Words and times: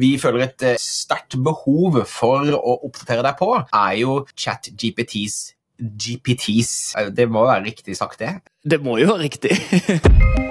vi 0.00 0.14
føler 0.20 0.46
et 0.48 0.66
eh, 0.72 0.76
sterkt 0.80 1.38
behov 1.44 2.00
for 2.10 2.50
å 2.56 2.76
oppdatere 2.88 3.24
deg 3.26 3.38
på, 3.40 3.52
er 3.68 3.96
jo 4.02 4.20
ChatGPTs 4.34 5.40
GPTs. 5.80 6.72
Eh, 7.00 7.10
Det 7.16 7.28
må 7.30 7.46
være 7.48 7.64
riktig 7.70 7.96
sagt, 7.96 8.20
det. 8.20 8.34
Det 8.64 8.82
må 8.84 8.98
jo 9.00 9.12
være 9.14 9.28
riktig. 9.28 9.56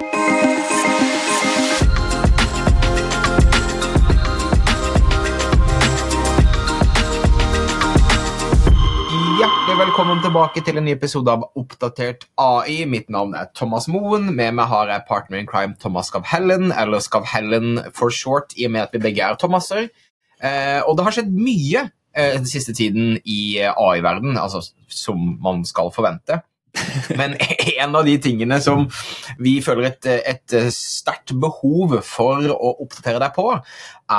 Hjertelig 9.40 9.78
velkommen 9.78 10.18
tilbake 10.20 10.60
til 10.60 10.76
en 10.76 10.84
ny 10.84 10.92
episode 10.92 11.32
av 11.32 11.46
Oppdatert 11.56 12.26
AI. 12.36 12.82
Mitt 12.84 13.06
navn 13.08 13.30
er 13.38 13.46
Thomas 13.56 13.86
Moen. 13.88 14.26
Med 14.36 14.52
meg 14.58 14.68
har 14.68 14.90
jeg 14.92 15.06
partner 15.08 15.40
in 15.40 15.48
crime 15.48 15.78
Thomas 15.80 16.10
Skavhellen, 16.10 16.66
eller 16.76 17.00
Skavhellen 17.00 17.78
for 17.96 18.12
short, 18.12 18.52
i 18.60 18.66
og 18.68 18.74
med 18.74 18.82
at 18.82 18.92
vi 18.92 19.00
begge 19.00 19.24
er 19.24 19.38
Thomaser. 19.40 19.88
Eh, 20.44 20.82
og 20.84 20.92
det 20.98 21.06
har 21.06 21.16
skjedd 21.16 21.32
mye 21.32 21.86
eh, 21.86 22.34
den 22.34 22.50
siste 22.52 22.76
tiden 22.76 23.16
i 23.24 23.40
AI-verden, 23.64 24.36
altså 24.36 24.60
som 24.92 25.24
man 25.40 25.64
skal 25.64 25.88
forvente. 25.94 26.42
Men 27.16 27.38
en 27.80 27.96
av 27.96 28.04
de 28.04 28.20
tingene 28.20 28.60
som 28.60 28.90
vi 29.40 29.56
føler 29.64 29.88
et, 29.94 30.12
et 30.36 30.60
sterkt 30.76 31.32
behov 31.32 32.02
for 32.04 32.44
å 32.44 32.76
oppdatere 32.76 33.24
deg 33.24 33.32
på, 33.40 33.48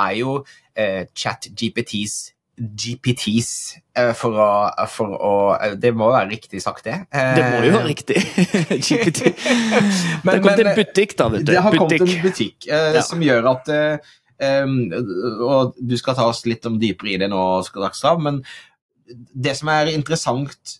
er 0.02 0.18
jo 0.18 0.40
eh, 0.74 1.04
ChatGPTs 1.14 2.32
GPTs, 2.60 3.50
eh, 3.96 4.10
for 4.16 4.36
å, 4.36 4.48
for 4.92 5.14
å 5.16 5.32
eh, 5.56 5.72
Det 5.80 5.92
må 5.96 6.10
være 6.12 6.28
riktig 6.34 6.60
sagt, 6.62 6.84
det. 6.84 6.98
Eh, 7.10 7.30
Det 7.38 7.46
må 7.48 7.62
jo 7.64 7.72
være 7.78 7.88
riktig. 7.88 8.18
GPT. 8.86 9.32
Men- 10.24 10.34
det 10.34 10.34
har 10.34 10.42
kommet 10.44 10.64
en 10.66 10.76
butikk, 10.76 11.16
da, 11.18 11.28
vet 11.32 11.46
du. 11.46 11.52
Det 11.54 11.62
har 11.64 11.78
kommet 11.78 12.04
en 12.04 12.12
butikk 12.26 12.68
uh, 12.68 12.90
Ja. 12.98 13.02
som 13.06 13.24
gjør 13.24 13.48
at 13.54 13.72
em, 14.42 14.76
Og 15.48 15.74
du 15.80 15.96
skal 15.96 16.18
ta 16.18 16.28
oss 16.28 16.44
litt 16.46 16.66
om 16.68 16.76
dypere 16.82 17.14
i 17.14 17.18
det 17.22 17.30
nå, 17.32 17.40
Dagsrav, 17.72 18.20
men 18.22 18.42
det 19.34 19.56
som 19.58 19.68
er 19.72 19.90
interessant, 19.92 20.78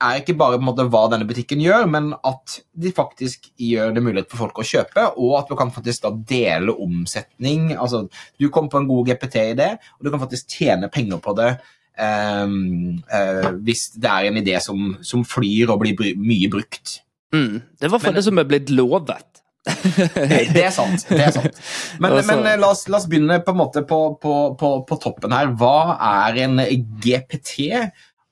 er 0.00 0.20
ikke 0.20 0.36
bare 0.40 0.56
på 0.58 0.64
en 0.64 0.68
måte 0.70 0.86
hva 0.90 1.02
denne 1.12 1.26
butikken 1.28 1.60
gjør, 1.62 1.84
men 1.92 2.12
at 2.26 2.60
de 2.72 2.92
faktisk 2.96 3.50
gjør 3.60 3.92
det 3.96 4.02
mulighet 4.04 4.30
for 4.32 4.46
folk 4.46 4.62
å 4.62 4.66
kjøpe, 4.66 5.04
og 5.20 5.34
at 5.40 5.50
du 5.50 5.56
kan 5.58 5.72
faktisk 5.74 6.06
da 6.06 6.14
dele 6.30 6.72
omsetning. 6.80 7.74
Altså, 7.76 8.06
du 8.40 8.48
kom 8.52 8.70
på 8.72 8.80
en 8.80 8.88
god 8.88 9.10
GPT-idé, 9.10 9.74
og 9.98 10.06
du 10.06 10.10
kan 10.12 10.22
faktisk 10.22 10.56
tjene 10.60 10.90
penger 10.92 11.22
på 11.24 11.36
det 11.40 11.52
Um, 12.00 13.02
uh, 13.12 13.50
hvis 13.66 13.90
det 14.00 14.08
er 14.08 14.30
en 14.30 14.38
idé 14.40 14.54
som, 14.64 14.94
som 15.04 15.20
flyr 15.26 15.68
og 15.68 15.82
blir 15.82 15.96
br 15.98 16.14
mye 16.16 16.48
brukt. 16.48 17.00
Mm. 17.34 17.58
Det 17.76 17.90
hvert 17.90 18.00
fall 18.00 18.14
Men- 18.14 18.16
det 18.16 18.24
som 18.24 18.40
er 18.40 18.46
blitt 18.48 18.70
lovet. 18.72 19.26
Det 19.66 20.62
er 20.62 20.72
sant. 20.72 21.04
det 21.10 21.20
er 21.20 21.34
sant. 21.34 21.58
Men, 22.00 22.14
Altså- 22.14 22.36
men 22.36 22.46
eh, 22.46 22.56
la, 22.56 22.70
oss, 22.72 22.86
la 22.88 22.96
oss 22.96 23.06
begynne 23.10 23.36
på, 23.44 23.52
en 23.52 23.58
måte 23.60 23.82
på, 23.84 23.98
på, 24.22 24.34
på, 24.56 24.70
på 24.88 25.00
toppen 25.02 25.34
her. 25.36 25.52
Hva 25.60 25.98
er 26.00 26.40
en 26.46 26.56
GPT, 27.02 27.58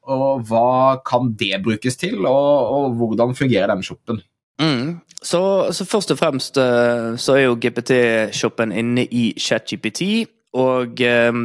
og 0.08 0.48
hva 0.48 0.98
kan 1.06 1.32
det 1.38 1.60
brukes 1.64 2.00
til, 2.00 2.24
og, 2.26 2.72
og 2.74 2.98
hvordan 2.98 3.36
fungerer 3.38 3.70
den 3.74 3.84
shoppen? 3.86 4.22
Mm. 4.60 4.98
Så, 5.22 5.68
så 5.72 5.84
først 5.84 6.10
og 6.10 6.18
fremst 6.18 6.58
eh, 6.58 7.14
så 7.18 7.36
er 7.36 7.46
jo 7.46 7.58
GPT-shoppen 7.60 8.72
inne 8.74 9.06
i 9.06 9.30
ChatGPT. 9.38 10.26
Og 10.58 11.00
um, 11.28 11.40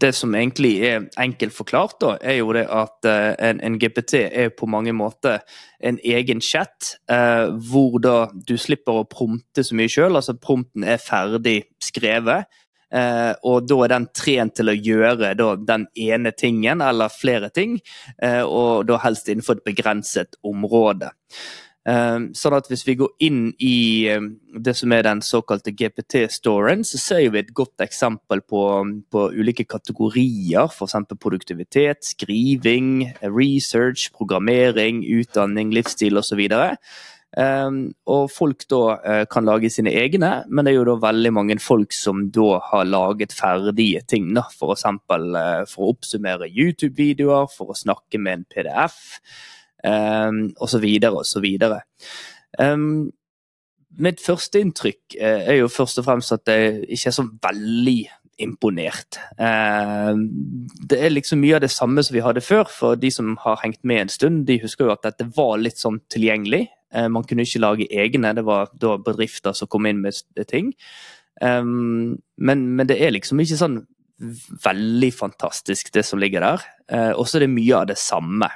det 0.00 0.14
som 0.16 0.34
egentlig 0.34 0.80
er 0.88 1.02
enkelt 1.20 1.52
forklart, 1.52 1.98
da, 2.00 2.14
er 2.24 2.38
jo 2.38 2.54
det 2.56 2.64
at 2.72 3.04
uh, 3.04 3.34
en, 3.48 3.60
en 3.60 3.76
GPT 3.78 4.22
er 4.32 4.48
på 4.48 4.66
mange 4.66 4.94
måter 4.96 5.42
en 5.84 5.98
egen 6.00 6.40
chat, 6.40 6.96
uh, 7.12 7.52
hvor 7.52 7.98
da 8.00 8.16
du 8.32 8.56
slipper 8.56 9.02
å 9.02 9.08
prompte 9.10 9.60
så 9.62 9.76
mye 9.76 9.92
sjøl. 9.92 10.16
Altså 10.16 10.38
prompten 10.40 10.88
er 10.88 11.02
ferdig 11.02 11.58
skrevet. 11.84 12.48
Eh, 12.96 13.32
og 13.44 13.68
da 13.68 13.82
er 13.84 13.92
den 13.92 14.08
trent 14.16 14.56
til 14.56 14.72
å 14.72 14.76
gjøre 14.76 15.34
da, 15.36 15.52
den 15.58 15.86
ene 16.06 16.32
tingen, 16.32 16.82
eller 16.84 17.12
flere 17.12 17.52
ting, 17.52 17.78
eh, 18.22 18.42
og 18.42 18.86
da 18.88 19.00
helst 19.04 19.28
innenfor 19.28 19.58
et 19.58 19.68
begrenset 19.68 20.38
område. 20.46 21.12
Eh, 21.86 22.18
sånn 22.34 22.54
at 22.56 22.66
hvis 22.66 22.82
vi 22.88 22.96
går 22.98 23.12
inn 23.22 23.42
i 23.62 23.76
eh, 24.10 24.24
det 24.58 24.74
som 24.74 24.90
er 24.94 25.04
den 25.06 25.20
såkalte 25.22 25.74
GPT-storen, 25.76 26.82
så 26.86 26.98
ser 26.98 27.28
vi 27.30 27.42
et 27.44 27.52
godt 27.54 27.84
eksempel 27.84 28.42
på, 28.42 28.62
på 29.12 29.26
ulike 29.36 29.68
kategorier, 29.70 30.66
f.eks. 30.66 30.96
produktivitet, 31.22 32.02
skriving, 32.08 33.12
research, 33.22 34.08
programmering, 34.16 35.04
utdanning, 35.20 35.70
livsstil 35.76 36.18
osv. 36.18 36.42
Um, 36.50 36.80
og 37.36 38.30
folk 38.32 38.64
da 38.70 38.82
eh, 38.96 39.24
kan 39.28 39.44
lage 39.44 39.68
sine 39.72 39.92
egne, 39.92 40.30
men 40.48 40.64
det 40.64 40.72
er 40.72 40.78
jo 40.78 40.86
da 40.88 40.96
veldig 41.02 41.32
mange 41.36 41.58
folk 41.60 41.92
som 41.92 42.30
da 42.32 42.60
har 42.70 42.88
laget 42.88 43.34
ferdige 43.36 44.00
ting. 44.08 44.30
Da. 44.38 44.46
For 44.56 44.72
eksempel 44.72 45.36
eh, 45.36 45.66
for 45.68 45.84
å 45.84 45.92
oppsummere 45.96 46.48
YouTube-videoer, 46.48 47.50
for 47.52 47.74
å 47.74 47.78
snakke 47.78 48.22
med 48.22 48.40
en 48.40 48.48
PDF, 48.56 49.20
osv. 49.86 50.84
osv. 51.20 51.46
Mitt 53.96 54.20
første 54.20 54.60
inntrykk 54.60 55.16
eh, 55.16 55.42
er 55.52 55.58
jo 55.62 55.72
først 55.72 56.02
og 56.02 56.06
fremst 56.08 56.34
at 56.34 56.50
jeg 56.50 56.84
ikke 56.92 57.10
er 57.10 57.16
så 57.16 57.24
veldig 57.46 58.00
imponert. 58.44 59.16
Eh, 59.40 60.12
det 60.90 60.98
er 61.00 61.14
liksom 61.14 61.40
mye 61.40 61.56
av 61.56 61.62
det 61.64 61.72
samme 61.72 62.04
som 62.04 62.16
vi 62.16 62.24
hadde 62.24 62.44
før. 62.44 62.68
For 62.68 63.00
de 63.00 63.10
som 63.12 63.32
har 63.44 63.62
hengt 63.62 63.80
med 63.88 64.04
en 64.04 64.12
stund, 64.12 64.44
de 64.48 64.58
husker 64.60 64.88
jo 64.88 64.92
at 64.92 65.06
dette 65.06 65.28
var 65.36 65.56
litt 65.62 65.80
sånn 65.80 66.02
tilgjengelig. 66.12 66.66
Eh, 66.94 67.08
man 67.12 67.26
kunne 67.26 67.46
ikke 67.46 67.62
lage 67.62 67.90
egne, 67.90 68.34
det 68.36 68.46
var 68.46 68.70
da 68.74 68.96
bedrifter 69.02 69.56
som 69.56 69.70
kom 69.70 69.88
inn 69.88 70.02
med 70.04 70.46
ting. 70.50 70.72
Um, 71.36 72.16
men, 72.40 72.62
men 72.78 72.88
det 72.88 72.96
er 73.04 73.12
liksom 73.12 73.42
ikke 73.42 73.58
sånn 73.60 73.82
veldig 74.64 75.10
fantastisk, 75.12 75.92
det 75.92 76.06
som 76.06 76.20
ligger 76.20 76.44
der. 76.44 76.64
Eh, 76.88 77.12
og 77.12 77.28
så 77.28 77.38
er 77.38 77.46
det 77.46 77.52
mye 77.52 77.82
av 77.82 77.88
det 77.90 77.98
samme. 78.00 78.48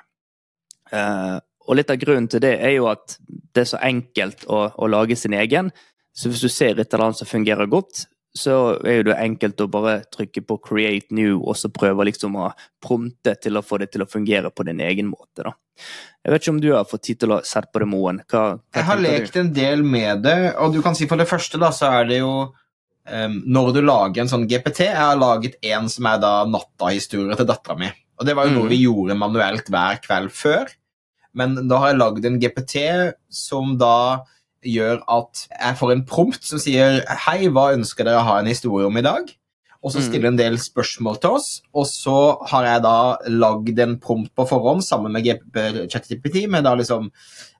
Eh, 0.92 1.36
og 1.68 1.76
litt 1.76 1.92
av 1.92 2.00
grunnen 2.00 2.28
til 2.30 2.42
det 2.42 2.54
er 2.64 2.74
jo 2.78 2.88
at 2.90 3.18
det 3.28 3.64
er 3.64 3.70
så 3.74 3.82
enkelt 3.84 4.46
å, 4.48 4.62
å 4.74 4.88
lage 4.90 5.18
sin 5.18 5.36
egen. 5.36 5.70
Så 6.16 6.30
hvis 6.30 6.42
du 6.42 6.48
ser 6.50 6.78
et 6.78 6.88
eller 6.88 7.10
annet 7.10 7.20
som 7.20 7.28
fungerer 7.28 7.70
godt, 7.70 8.06
så 8.36 8.78
er 8.86 9.00
jo 9.00 9.02
det 9.10 9.16
enkelt 9.18 9.56
å 9.64 9.66
bare 9.70 10.04
trykke 10.14 10.44
på 10.46 10.58
'create 10.62 11.10
new' 11.10 11.40
og 11.42 11.56
så 11.56 11.68
prøve 11.72 12.04
liksom 12.06 12.36
å 12.36 12.52
prompte 12.80 13.34
til 13.42 13.56
å 13.58 13.62
få 13.64 13.78
det 13.80 13.90
til 13.92 14.02
å 14.02 14.08
fungere 14.10 14.50
på 14.54 14.64
din 14.64 14.80
egen 14.80 15.10
måte. 15.10 15.42
da. 15.42 15.52
Jeg 16.24 16.32
vet 16.32 16.42
ikke 16.42 16.50
om 16.54 16.60
du 16.60 16.72
har 16.72 16.84
fått 16.84 17.02
tid 17.02 17.18
til 17.20 17.30
å 17.32 17.40
sette 17.42 17.72
på 17.72 17.80
det, 17.80 17.88
Moen. 17.88 18.20
Hva, 18.28 18.58
hva 18.58 18.60
Jeg 18.74 18.84
har 18.84 18.96
lekt 18.98 19.32
du? 19.32 19.40
en 19.40 19.52
del 19.52 19.82
med 19.82 20.22
det, 20.22 20.54
og 20.58 20.72
du 20.72 20.82
kan 20.82 20.94
si 20.94 21.06
for 21.06 21.16
det 21.16 21.26
første 21.28 21.58
da, 21.58 21.70
så 21.70 21.90
er 22.00 22.04
det 22.06 22.18
jo 22.20 22.52
um, 23.10 23.42
Når 23.46 23.72
du 23.74 23.80
lager 23.82 24.20
en 24.20 24.28
sånn 24.28 24.46
GPT 24.46 24.80
Jeg 24.84 24.94
har 24.96 25.16
laget 25.16 25.56
en 25.62 25.88
som 25.88 26.06
er 26.06 26.18
da 26.18 26.44
nattahistorie 26.44 27.34
til 27.36 27.46
dattera 27.46 27.76
mi. 27.78 27.90
Og 28.20 28.26
det 28.26 28.36
var 28.36 28.44
jo 28.46 28.50
Mm. 28.50 28.54
noe 28.60 28.68
vi 28.68 28.84
gjorde 28.84 29.16
manuelt 29.18 29.64
hver 29.70 29.98
kveld 30.02 30.30
før. 30.30 30.66
Men 31.34 31.66
da 31.68 31.78
har 31.78 31.88
jeg 31.92 31.98
lagd 31.98 32.24
en 32.26 32.38
GPT 32.38 33.14
som 33.30 33.76
da 33.78 34.20
gjør 34.66 35.02
at 35.08 35.46
jeg 35.50 35.76
får 35.80 35.92
en 35.94 36.06
prompt 36.08 36.44
som 36.44 36.60
sier 36.60 37.00
Hei, 37.26 37.48
hva 37.48 37.70
ønsker 37.76 38.04
dere 38.06 38.20
å 38.20 38.26
ha 38.26 38.40
en 38.40 38.50
historie 38.50 38.88
om 38.88 38.98
i 39.00 39.04
dag? 39.04 39.30
Og 39.80 39.94
så 39.94 40.00
Mm. 40.00 40.04
stiller 40.04 40.28
en 40.28 40.36
del 40.36 40.58
spørsmål 40.60 41.20
til 41.20 41.30
oss, 41.30 41.62
og 41.72 41.86
så 41.86 42.36
har 42.50 42.64
jeg 42.64 42.82
da 42.82 43.16
lagd 43.28 43.78
en 43.80 43.98
prompt 43.98 44.34
på 44.36 44.44
forhånd 44.44 44.84
sammen 44.84 45.12
med 45.12 45.24
GP 45.24 45.88
ChatGPT 45.88 46.46
med 46.48 46.64
da 46.64 46.74
liksom 46.74 47.10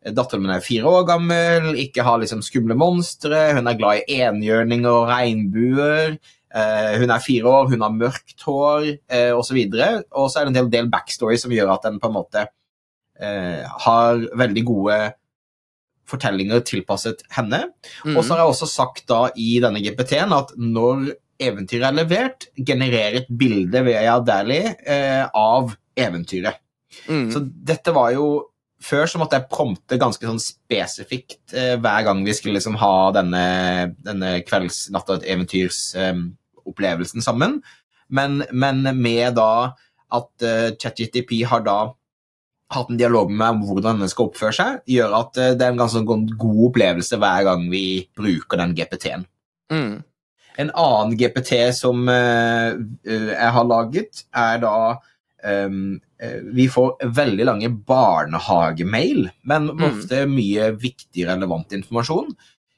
Datteren 0.00 0.43
min 0.43 0.50
er 0.50 0.61
fire 0.65 0.84
år 0.84 1.06
gammel, 1.06 1.75
ikke 1.77 2.03
har 2.03 2.19
liksom 2.19 2.41
skumle 2.41 2.75
monstre, 2.75 3.53
hun 3.53 3.67
er 3.69 3.77
glad 3.77 4.00
i 4.09 4.21
enhjørninger 4.25 4.88
og 4.88 5.09
regnbuer. 5.09 6.19
Uh, 6.56 6.97
hun 6.99 7.11
er 7.11 7.21
fire 7.21 7.44
år, 7.44 7.69
hun 7.69 7.82
har 7.84 7.93
mørkt 7.93 8.41
hår 8.43 8.97
uh, 9.12 9.37
osv. 9.37 9.59
Og 10.17 10.31
så 10.31 10.41
er 10.41 10.44
det 10.44 10.49
en 10.49 10.56
del, 10.56 10.71
del 10.72 10.88
backstory 10.91 11.37
som 11.37 11.53
gjør 11.53 11.75
at 11.75 11.84
den 11.84 12.00
på 12.00 12.09
en 12.09 12.17
måte 12.17 12.47
uh, 13.21 13.62
har 13.84 14.25
veldig 14.41 14.65
gode 14.65 15.12
fortellinger 16.10 16.65
tilpasset 16.66 17.25
henne. 17.37 17.65
Mm. 18.04 18.16
Og 18.16 18.22
så 18.25 18.34
har 18.34 18.43
jeg 18.43 18.54
også 18.54 18.71
sagt 18.71 19.06
da 19.10 19.25
i 19.38 19.54
denne 19.62 19.82
GPT-en 19.84 20.34
at 20.37 20.54
når 20.59 21.12
eventyret 21.41 21.88
er 21.88 21.97
levert, 21.97 22.47
generer 22.56 23.20
et 23.23 23.31
bilde 23.40 23.84
ved 23.87 24.26
Dali 24.26 24.61
eh, 24.61 25.25
av 25.25 25.75
eventyret. 25.96 26.61
Mm. 27.06 27.29
Så 27.32 27.44
dette 27.46 27.94
var 27.94 28.14
jo 28.17 28.31
Før 28.81 29.05
så 29.05 29.19
måtte 29.20 29.37
jeg 29.37 29.50
prompte 29.52 29.99
ganske 30.00 30.25
sånn 30.25 30.38
spesifikt 30.40 31.52
eh, 31.52 31.75
hver 31.76 32.06
gang 32.06 32.23
vi 32.25 32.32
skulle 32.32 32.56
liksom 32.56 32.79
ha 32.81 33.11
denne, 33.12 33.43
denne 34.00 34.31
kvelds 34.49 34.87
natt 34.94 35.11
og 35.12 35.19
et 35.19 35.26
eventyrs 35.34 35.81
eh, 36.00 36.14
sammen. 37.20 37.58
Men, 38.08 38.40
men 38.49 38.81
med 38.96 39.37
da 39.37 39.75
at 40.17 40.46
eh, 40.49 40.70
ChatGTP 40.81 41.43
har 41.50 41.61
da 41.67 41.76
hatt 42.70 42.90
en 42.93 42.99
dialog 43.00 43.31
med 43.31 43.38
meg 43.40 43.56
om 43.56 43.64
hvordan 43.67 44.02
den 44.02 44.11
skal 44.12 44.28
oppføre 44.28 44.55
seg, 44.55 44.78
gjør 44.90 45.17
at 45.19 45.40
eh, 45.43 45.55
det 45.58 45.67
er 45.67 45.72
en 45.75 45.81
ganske 45.81 45.99
sånn 45.99 46.28
god 46.38 46.61
opplevelse 46.69 47.19
hver 47.20 47.46
gang 47.49 47.67
vi 47.72 47.84
bruker 48.17 48.61
den 48.62 48.75
GPT-en. 48.78 49.25
Mm. 49.72 49.96
En 50.61 50.70
annen 50.82 51.17
GPT 51.19 51.58
som 51.75 52.08
eh, 52.11 52.76
jeg 53.06 53.50
har 53.56 53.67
laget, 53.70 54.25
er 54.37 54.58
da 54.62 54.75
um, 55.46 56.00
Vi 56.52 56.67
får 56.69 56.99
veldig 57.17 57.46
lange 57.49 57.70
barnehagemail, 57.88 59.31
men 59.49 59.70
Mm. 59.70 59.84
ofte 59.87 60.26
mye 60.28 60.67
viktig, 60.76 61.25
relevant 61.26 61.72
informasjon. 61.72 62.34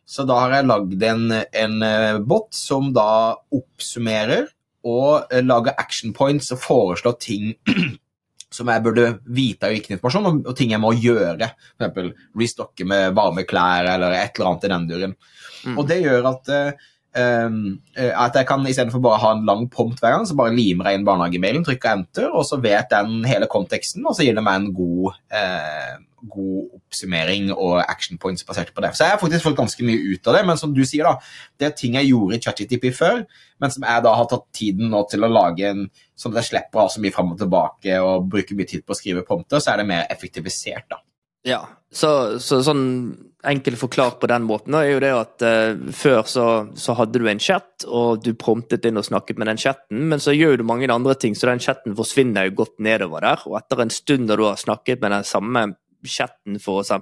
Så 0.06 0.23
da 0.29 0.37
har 0.44 0.53
jeg 0.55 0.69
lagd 0.69 1.03
en, 1.03 1.25
en 1.33 2.25
bot 2.29 2.53
som 2.55 2.93
da 2.94 3.35
oppsummerer 3.50 4.47
og 4.85 5.33
lager 5.43 5.75
action 5.79 6.12
points 6.12 6.53
og 6.55 6.61
foreslår 6.62 7.19
ting 7.19 7.55
som 8.55 8.71
jeg 8.71 8.85
burde 8.85 9.09
vite 9.25 9.69
av 9.69 9.75
viktig 9.75 9.97
informasjon, 9.97 10.29
og, 10.29 10.41
og, 10.47 10.55
ting 10.59 10.75
jeg 10.75 10.83
må 10.83 10.93
gjøre. 10.97 11.51
F.eks. 11.81 12.13
restokke 12.39 12.87
med 12.89 13.17
varme 13.17 13.47
klær 13.49 13.91
eller 13.95 14.17
et 14.19 14.37
eller 14.37 14.51
annet 14.51 14.67
i 14.67 14.73
den 14.75 14.89
duren. 14.91 15.17
Mm. 15.63 15.77
Og 15.77 15.87
det 15.89 16.01
gjør 16.03 16.29
at, 16.33 16.53
uh, 16.53 17.67
at 18.13 18.39
jeg 18.41 18.49
kan 18.49 18.69
istedenfor 18.69 19.03
bare 19.05 19.21
ha 19.23 19.35
en 19.37 19.45
lang 19.49 19.67
prompt 19.73 20.03
hver 20.03 20.17
gang, 20.17 20.29
så 20.29 20.39
bare 20.39 20.55
limer 20.57 20.91
jeg 20.91 21.01
inn 21.01 21.09
barnehagemailen, 21.09 21.67
trykker 21.67 21.97
enter, 21.97 22.31
og 22.31 22.47
så 22.49 22.61
vet 22.63 22.93
den 22.93 23.23
hele 23.29 23.51
konteksten, 23.51 24.07
og 24.07 24.17
så 24.17 24.27
gir 24.27 24.39
det 24.39 24.47
meg 24.47 24.61
en 24.61 24.73
god 24.77 25.13
uh, 25.35 26.01
god 26.31 26.77
oppsummering 26.79 27.51
og 27.55 27.81
action 27.83 28.21
points 28.23 28.47
basert 28.47 28.73
på 28.75 28.85
det. 28.85 28.93
Så 28.97 29.07
jeg 29.07 29.17
har 29.17 29.21
faktisk 29.23 29.47
fått 29.49 29.59
ganske 29.59 29.87
mye 29.87 30.15
ut 30.15 30.31
av 30.31 30.39
det, 30.39 30.45
men 30.49 30.61
som 30.61 30.75
du 30.75 30.83
sier, 30.87 31.09
da, 31.09 31.19
det 31.59 31.69
er 31.69 31.77
ting 31.79 31.99
jeg 31.99 32.11
gjorde 32.13 32.39
i 32.39 32.43
ChatGTP 32.45 32.89
før, 32.97 33.23
men 33.63 33.75
som 33.75 33.87
jeg 33.89 34.07
da 34.07 34.15
har 34.19 34.29
tatt 34.31 34.49
tiden 34.57 34.93
nå 34.93 35.05
til 35.11 35.27
å 35.27 35.33
lage 35.33 35.71
en 35.73 35.87
Sånn 36.23 36.37
at 36.37 36.45
jeg 36.45 36.53
slipper 36.53 36.79
å 36.79 36.83
ha 36.85 36.91
så 36.93 37.01
mye 37.03 37.11
fram 37.11 37.33
og 37.33 37.39
tilbake 37.41 37.97
og 37.99 38.29
bruke 38.31 38.55
mye 38.55 38.69
tid 38.71 38.85
på 38.87 38.95
å 38.95 38.99
skrive 38.99 39.25
prompter, 39.27 39.59
så 39.59 39.73
er 39.73 39.81
det 39.81 39.89
mer 39.89 40.05
effektivisert, 40.13 40.85
da. 40.93 41.01
Ja, 41.43 41.65
så, 41.91 42.39
så 42.39 42.61
sånn 42.63 42.85
enkelt 43.43 43.81
forklart 43.81 44.21
på 44.23 44.29
den 44.31 44.45
måten 44.47 44.77
er 44.79 44.87
jo 44.87 45.01
det 45.03 45.11
at 45.17 45.43
uh, 45.43 45.91
før 45.91 46.23
så, 46.31 46.47
så, 46.79 46.95
hadde 46.95 47.19
du 47.19 47.27
en 47.27 47.43
chat, 47.43 47.87
og 47.89 48.23
du 48.23 48.31
promptet 48.39 48.87
inn 48.87 49.01
og 49.01 49.09
snakket 49.09 49.41
med 49.43 49.51
den 49.51 49.59
chatten, 49.59 50.07
men 50.13 50.23
så 50.23 50.35
gjør 50.37 50.61
du 50.61 50.69
mange 50.69 50.87
andre 50.93 51.17
ting, 51.19 51.35
så 51.35 51.51
den 51.51 51.63
chatten 51.63 51.97
forsvinner 51.99 52.47
jo 52.47 52.61
godt 52.63 52.79
nedover 52.79 53.27
der. 53.27 53.43
Og 53.51 53.59
etter 53.59 53.83
en 53.83 53.93
stund 53.93 54.31
når 54.31 54.39
du 54.39 54.47
har 54.47 54.63
snakket 54.63 55.03
med 55.03 55.17
den 55.17 55.27
samme 55.27 55.67
chatten, 56.09 56.57
f.eks., 56.57 56.93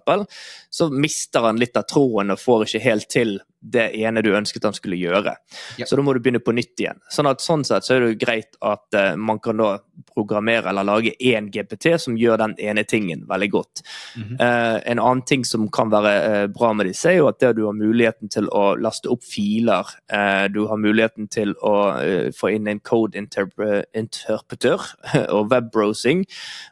så 0.70 0.90
mister 0.90 1.46
han 1.48 1.60
litt 1.60 1.76
av 1.76 1.88
troen 1.90 2.34
og 2.34 2.40
får 2.40 2.66
ikke 2.66 2.84
helt 2.84 3.08
til 3.12 3.38
det 3.60 3.90
ene 4.00 4.22
du 4.24 4.30
ønsket 4.36 4.64
han 4.64 4.74
skulle 4.76 4.96
gjøre. 4.96 5.34
Ja. 5.78 5.86
Så 5.86 5.98
da 5.98 6.04
må 6.04 6.14
du 6.16 6.20
begynne 6.22 6.40
på 6.42 6.54
nytt 6.56 6.80
igjen. 6.80 7.00
Sånn, 7.12 7.28
at, 7.28 7.42
sånn 7.44 7.64
sett 7.66 7.84
så 7.84 7.96
er 7.96 8.04
det 8.04 8.12
jo 8.14 8.20
greit 8.22 8.56
at 8.64 8.96
uh, 8.96 9.12
man 9.20 9.40
kan 9.42 9.60
da 9.60 9.74
programmere 10.10 10.70
eller 10.70 10.86
lage 10.88 11.12
én 11.20 11.50
GPT 11.52 11.92
som 12.00 12.16
gjør 12.18 12.40
den 12.40 12.54
ene 12.62 12.86
tingen 12.88 13.26
veldig 13.28 13.50
godt. 13.52 13.82
Mm 14.16 14.22
-hmm. 14.22 14.40
uh, 14.40 14.80
en 14.84 14.98
annen 14.98 15.24
ting 15.24 15.44
som 15.44 15.68
kan 15.68 15.90
være 15.90 16.44
uh, 16.44 16.46
bra 16.46 16.72
med 16.72 16.86
disse, 16.86 17.10
er 17.10 17.18
jo 17.18 17.28
at 17.28 17.40
det 17.40 17.52
du 17.56 17.64
har 17.66 17.76
muligheten 17.76 18.28
til 18.28 18.48
å 18.48 18.74
laste 18.76 19.08
opp 19.08 19.24
filer. 19.24 19.84
du 20.48 20.66
har 20.66 20.76
muligheten 20.76 21.28
til 21.28 21.54
å 21.62 21.94
få 22.32 22.50
inn 22.50 22.66
en 22.66 22.80
code 22.80 23.18
interpreter 23.94 24.80
og 25.36 25.50
webbrowsing 25.50 26.24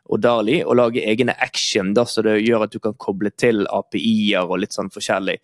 og 0.04 0.22
Dali, 0.22 0.64
og 0.64 0.76
lage 0.76 1.04
egne 1.04 1.34
action 1.38 1.94
da, 1.94 2.04
så 2.04 2.22
det 2.22 2.40
gjør 2.40 2.64
at 2.64 2.72
du 2.72 2.78
kan 2.78 2.94
koble 2.94 3.30
til 3.30 3.66
API-er 3.66 4.48
og 4.48 4.58
litt 4.58 4.72
sånn 4.72 4.90
forskjellig. 4.90 5.38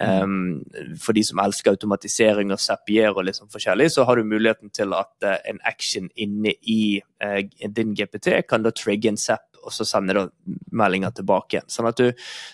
Um, 0.00 0.62
for 1.02 1.16
de 1.16 1.24
som 1.26 1.40
elsker 1.42 1.74
automatisering 1.74 2.52
og 2.54 2.62
Zapier 2.62 3.10
og 3.10 3.28
sånn 3.34 3.50
forskjellig, 3.50 3.88
så 3.90 4.04
har 4.06 4.18
du 4.18 4.28
muligheten 4.30 4.70
til 4.74 4.94
at 4.94 5.10
uh, 5.26 5.36
en 5.50 5.58
action 5.66 6.06
inne 6.14 6.54
i 6.62 7.00
uh, 7.24 7.40
din 7.66 7.96
GPT 7.98 8.44
kan 8.46 8.62
da 8.62 8.70
trigge 8.70 9.10
en 9.10 9.18
Zap, 9.18 9.48
og 9.58 9.74
så 9.74 9.86
sende 9.88 10.14
du 10.14 10.54
meldinger 10.70 11.10
tilbake 11.16 11.56
igjen. 11.56 11.70
Sånn 11.72 11.90
at 11.90 11.98
du, 11.98 12.12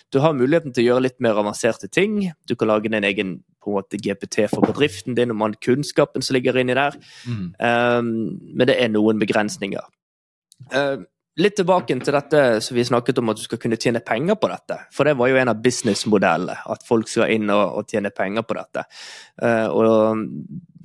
du, 0.09 0.19
har 0.23 0.33
muligheten 0.37 0.73
til 0.73 0.87
å 0.87 0.89
gjøre 0.89 1.05
litt 1.05 1.19
mer 1.21 1.37
avanserte 1.37 1.87
ting. 1.91 2.17
Du 2.49 2.55
kan 2.57 2.71
lage 2.71 2.89
din 2.89 3.05
egen 3.05 3.37
på 3.61 3.71
en 3.71 3.79
måte 3.79 3.97
GPT 4.01 4.47
for 4.51 4.65
bedriften 4.65 5.17
din 5.17 5.33
og 5.33 5.41
all 5.45 5.57
kunnskapen 5.57 6.25
som 6.25 6.37
ligger 6.37 6.57
inni 6.61 6.77
der. 6.77 6.97
Mm. 7.25 7.45
Um, 7.61 8.09
men 8.53 8.69
det 8.69 8.77
er 8.81 8.91
noen 8.93 9.21
begrensninger. 9.21 9.85
Uh, 10.73 11.05
Litt 11.35 11.57
tilbake 11.59 11.97
til 11.99 12.15
dette 12.15 12.41
som 12.63 12.77
vi 12.77 12.83
snakket 12.87 13.17
om, 13.19 13.33
at 13.33 13.39
du 13.39 13.43
skal 13.43 13.59
kunne 13.59 13.79
tjene 13.79 13.99
penger 13.99 14.37
på 14.39 14.47
dette. 14.47 14.77
For 14.95 15.07
det 15.07 15.17
var 15.19 15.27
jo 15.27 15.39
en 15.41 15.51
av 15.51 15.59
businessmodellene, 15.59 16.55
at 16.71 16.85
folk 16.87 17.11
skal 17.11 17.33
inn 17.33 17.51
og, 17.51 17.81
og 17.81 17.91
tjene 17.91 18.11
penger 18.15 18.45
på 18.47 18.55
dette. 18.55 18.85
Uh, 19.43 19.67
og 19.67 20.23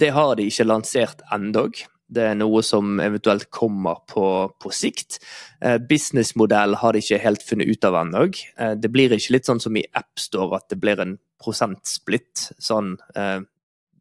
det 0.02 0.10
har 0.16 0.34
de 0.34 0.48
ikke 0.50 0.66
lansert 0.66 1.22
endog. 1.36 1.78
Det 2.10 2.24
er 2.32 2.34
noe 2.34 2.64
som 2.66 2.98
eventuelt 2.98 3.46
kommer 3.54 4.02
på, 4.10 4.24
på 4.58 4.74
sikt. 4.74 5.20
Uh, 5.62 5.78
businessmodell 5.78 6.74
har 6.82 6.98
de 6.98 7.04
ikke 7.04 7.22
helt 7.22 7.46
funnet 7.46 7.70
ut 7.70 7.86
av 7.86 8.00
ennå. 8.02 8.26
Uh, 8.58 8.74
det 8.74 8.90
blir 8.90 9.14
ikke 9.14 9.36
litt 9.36 9.46
sånn 9.46 9.62
som 9.62 9.78
i 9.78 9.86
AppStore, 9.86 10.58
at 10.58 10.66
det 10.74 10.80
blir 10.82 10.98
en 10.98 11.14
prosentsplitt. 11.40 12.50
Sånn 12.58 12.96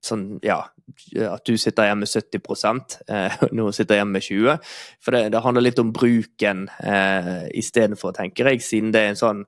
sånn, 0.06 0.26
ja, 0.46 0.60
at 1.30 1.46
du 1.46 1.58
sitter 1.60 1.90
hjemme 1.90 2.06
med 2.06 2.12
70 2.12 3.06
eh, 3.08 3.40
noen 3.58 3.76
sitter 3.76 4.00
hjemme 4.00 4.18
med 4.18 4.26
20 4.26 4.58
For 5.04 5.16
det, 5.16 5.24
det 5.36 5.44
handler 5.46 5.66
litt 5.66 5.82
om 5.82 5.94
bruken 5.96 6.68
eh, 6.84 7.48
istedenfor, 7.60 8.16
tenker 8.18 8.52
jeg, 8.52 8.64
siden 8.66 8.94
det 8.96 9.04
er 9.04 9.14
en 9.14 9.20
sånn 9.20 9.42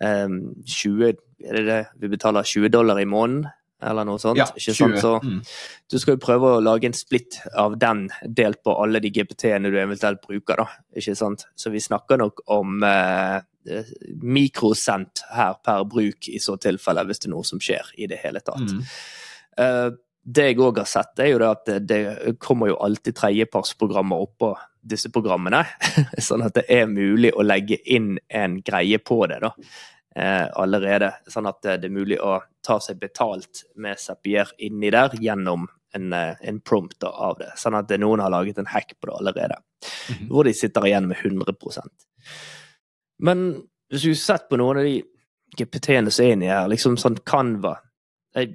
eh, 0.00 0.28
20 0.28 1.08
Er 1.10 1.58
det 1.58 1.64
det 1.68 1.80
vi 2.00 2.12
betaler 2.12 2.46
20 2.46 2.72
dollar 2.72 3.00
i 3.00 3.08
måneden? 3.08 3.48
Eller 3.80 4.04
noe 4.04 4.20
sånt. 4.20 4.36
Ja, 4.36 4.44
ikke 4.52 4.74
sant? 4.76 4.98
Så 5.00 5.14
mm. 5.24 5.38
du 5.88 5.96
skal 6.00 6.16
jo 6.16 6.20
prøve 6.20 6.50
å 6.52 6.60
lage 6.60 6.84
en 6.90 6.96
splitt 6.96 7.38
av 7.56 7.78
den 7.80 8.08
delt 8.28 8.60
på 8.66 8.74
alle 8.76 9.00
de 9.00 9.08
GPT-ene 9.14 9.72
du 9.72 9.78
eventuelt 9.80 10.20
bruker, 10.20 10.60
da. 10.60 10.82
Ikke 11.00 11.14
sant? 11.16 11.46
Så 11.56 11.72
vi 11.72 11.80
snakker 11.80 12.20
nok 12.20 12.42
om 12.52 12.84
eh, 12.84 13.40
mikrosent 14.20 15.24
her 15.32 15.56
per 15.64 15.86
bruk 15.88 16.28
i 16.28 16.42
så 16.42 16.58
tilfelle, 16.60 17.06
hvis 17.08 17.24
det 17.24 17.30
er 17.30 17.34
noe 17.38 17.48
som 17.48 17.62
skjer 17.62 17.94
i 17.96 18.10
det 18.10 18.20
hele 18.20 18.44
tatt. 18.44 18.68
Mm. 18.68 18.84
Eh, 19.58 19.90
det 20.20 20.50
jeg 20.50 20.58
òg 20.60 20.82
har 20.82 20.88
sett, 20.88 21.14
er 21.22 21.32
jo 21.32 21.38
det 21.40 21.48
at 21.48 21.70
det, 21.88 22.00
kommer 22.42 22.70
jo 22.70 22.80
alltid 22.84 23.16
tredjepartsprogrammer 23.16 24.20
oppå 24.26 24.52
disse 24.80 25.10
programmene. 25.12 25.64
sånn 26.28 26.44
at 26.46 26.58
det 26.58 26.66
er 26.70 26.90
mulig 26.90 27.32
å 27.34 27.46
legge 27.46 27.80
inn 27.90 28.14
en 28.28 28.60
greie 28.64 29.00
på 29.02 29.22
det 29.30 29.40
da, 29.44 29.52
eh, 30.16 30.46
allerede. 30.60 31.12
Sånn 31.28 31.48
at 31.50 31.62
det 31.64 31.88
er 31.88 31.94
mulig 31.94 32.20
å 32.20 32.38
ta 32.64 32.78
seg 32.84 33.00
betalt 33.00 33.64
med 33.80 34.00
Zapier 34.00 34.52
inni 34.62 34.92
der 34.92 35.16
gjennom 35.20 35.66
en, 35.96 36.12
eh, 36.12 36.36
en 36.40 36.60
prompt 36.60 37.02
av 37.08 37.38
det. 37.40 37.52
Sånn 37.58 37.78
at 37.78 37.90
noen 37.98 38.22
har 38.22 38.30
laget 38.30 38.60
en 38.60 38.70
hack 38.70 38.94
på 39.00 39.10
det 39.10 39.16
allerede. 39.16 39.56
Mm 39.56 40.18
-hmm. 40.18 40.28
Hvor 40.28 40.44
de 40.44 40.54
sitter 40.54 40.86
igjen 40.86 41.08
med 41.08 41.16
100% 41.16 41.88
Men 43.18 43.62
hvis 43.90 44.02
du 44.02 44.08
har 44.08 44.14
sett 44.14 44.48
på 44.48 44.56
noen 44.56 44.78
av 44.78 44.84
de 44.84 45.02
GPT-ene 45.56 46.10
som 46.10 46.24
er 46.24 46.32
inni 46.32 46.46
her, 46.46 46.68
liksom 46.68 46.96
sånn 46.96 47.18
Canva 47.24 47.78
jeg, 48.34 48.54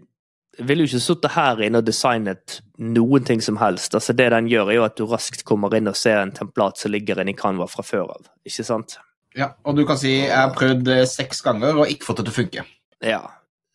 ville 0.60 0.86
jo 0.86 0.92
ikke 0.92 1.04
sittet 1.04 1.36
her 1.36 1.62
inne 1.66 1.82
og 1.82 1.88
designet 1.88 2.60
noen 2.80 3.26
ting 3.28 3.42
som 3.44 3.58
helst. 3.62 3.96
Altså 3.98 4.14
Det 4.14 4.30
den 4.32 4.50
gjør, 4.52 4.72
er 4.72 4.80
jo 4.80 4.86
at 4.88 4.98
du 4.98 5.06
raskt 5.10 5.44
kommer 5.48 5.74
inn 5.76 5.90
og 5.92 5.98
ser 6.00 6.22
en 6.22 6.34
templat 6.36 6.80
som 6.80 6.94
ligger 6.94 7.22
inni 7.22 7.36
Canva 7.38 7.68
fra 7.72 7.86
før 7.86 8.14
av. 8.16 8.30
Ikke 8.48 8.66
sant? 8.68 8.98
Ja, 9.36 9.52
og 9.68 9.76
du 9.76 9.84
kan 9.88 10.00
si 10.00 10.14
jeg 10.14 10.36
har 10.36 10.54
prøvd 10.56 10.92
eh, 10.94 11.08
seks 11.10 11.44
ganger 11.44 11.82
og 11.82 11.92
ikke 11.92 12.08
fått 12.08 12.22
det 12.22 12.30
til 12.30 12.34
å 12.34 12.40
funke. 12.40 12.66
Ja, 13.04 13.22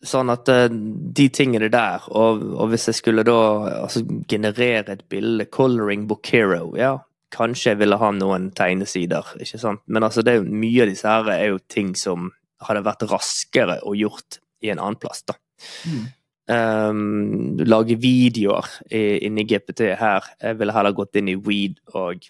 sånn 0.01 0.31
at 0.33 0.49
uh, 0.49 0.65
de 0.71 1.27
tingene 1.33 1.69
der, 1.71 2.07
og, 2.09 2.41
og, 2.55 2.65
hvis 2.71 2.89
jeg 2.89 2.97
skulle 2.97 3.25
da 3.27 3.37
altså, 3.83 4.01
generere 4.29 4.95
et 4.95 5.05
bilde, 5.11 5.45
coloring 5.53 6.07
book 6.09 6.25
hero, 6.33 6.71
ja, 6.79 6.95
kanskje 7.31 7.75
jeg 7.75 7.81
ville 7.83 7.99
ha 8.01 8.09
noen 8.15 8.49
tegnesider, 8.57 9.35
ikke 9.39 9.61
sant. 9.61 9.83
Men 9.85 10.07
altså, 10.07 10.25
det 10.25 10.33
er 10.33 10.41
jo 10.41 10.61
mye 10.63 10.85
av 10.85 10.91
disse 10.91 11.13
her 11.13 11.29
er 11.35 11.45
jo 11.51 11.61
ting 11.71 11.93
som 11.99 12.31
hadde 12.65 12.83
vært 12.85 13.05
raskere 13.09 13.79
å 13.85 13.93
gjort 13.97 14.41
i 14.65 14.73
en 14.73 14.81
annen 14.81 14.99
plass, 15.01 15.23
da. 15.29 15.37
Mm. 15.85 16.09
Um, 16.49 17.59
lage 17.63 17.95
videoer 18.01 18.67
inni 18.91 19.45
GPT 19.47 19.93
her. 19.99 20.25
Jeg 20.41 20.57
ville 20.59 20.75
heller 20.75 20.95
gått 20.97 21.19
inn 21.19 21.29
i 21.31 21.37
Weed 21.37 21.77
og 21.93 22.25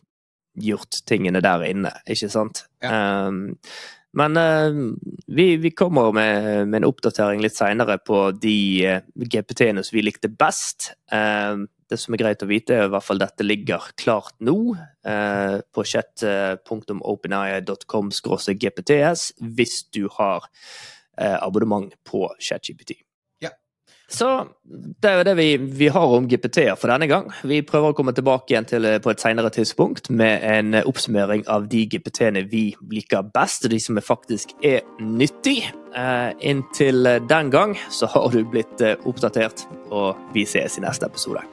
gjort 0.59 0.99
tingene 1.07 1.39
der 1.43 1.63
inne, 1.69 1.91
ikke 2.09 2.29
sant? 2.31 2.65
Ja. 2.83 3.27
Um, 3.27 3.57
men 4.13 4.35
uh, 4.35 4.91
vi, 5.27 5.55
vi, 5.55 5.71
kommer 5.71 6.11
med, 6.11 6.67
med, 6.67 6.81
en 6.81 6.85
oppdatering 6.89 7.41
litt 7.43 7.55
seinere 7.55 7.97
på 8.03 8.31
de 8.35 8.83
uh, 8.83 8.99
GPT-ene 9.15 9.83
som 9.87 9.95
vi 9.95 10.01
likte 10.03 10.27
best. 10.27 10.91
Uh, 11.13 11.63
det 11.91 11.97
som 11.99 12.13
er 12.15 12.19
greit 12.23 12.43
å 12.43 12.47
vite, 12.49 12.73
er 12.75 12.85
i 12.87 12.89
hvert 12.91 13.07
fall 13.07 13.19
dette 13.21 13.43
ligger 13.47 13.81
klart 13.99 14.35
nå 14.43 14.75
uh, 14.75 15.57
på 15.63 15.83
chat.openeye.com 15.87 18.11
gpts 18.11 19.33
hvis 19.39 19.83
du 19.91 20.07
har 20.17 20.41
abonnement 21.21 21.93
på 22.07 22.35
ChatGPT. 22.39 23.10
Så 24.11 24.27
det 25.01 25.07
er 25.07 25.19
jo 25.19 25.25
det 25.27 25.35
vi, 25.39 25.47
vi 25.57 25.87
har 25.91 26.15
om 26.17 26.27
GPT-er 26.29 26.75
for 26.79 26.91
denne 26.91 27.07
gang. 27.07 27.29
Vi 27.47 27.61
prøver 27.67 27.91
å 27.91 27.97
komme 27.97 28.13
tilbake 28.15 28.53
igjen 28.53 28.67
til, 28.67 28.87
på 29.03 29.13
et 29.13 29.23
senere 29.23 29.51
tidspunkt 29.53 30.09
med 30.11 30.43
en 30.47 30.77
oppsummering 30.83 31.45
av 31.51 31.69
de 31.71 31.85
GPT-ene 31.91 32.43
vi 32.51 32.65
liker 32.91 33.27
best, 33.35 33.65
og 33.65 33.73
de 33.75 33.79
som 33.83 33.99
faktisk 34.03 34.55
er 34.67 34.83
nyttig. 34.99 35.61
Eh, 35.95 36.29
inntil 36.47 37.07
den 37.27 37.51
gang 37.51 37.75
så 37.91 38.11
har 38.11 38.31
du 38.31 38.43
blitt 38.47 38.83
eh, 38.83 38.99
oppdatert, 39.07 39.67
og 39.91 40.19
vi 40.35 40.47
ses 40.47 40.79
i 40.79 40.83
neste 40.83 41.07
episode. 41.07 41.43